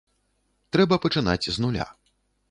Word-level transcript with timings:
Трэба 0.75 0.95
пачынаць 1.03 1.49
з 1.57 1.65
нуля. 1.65 1.85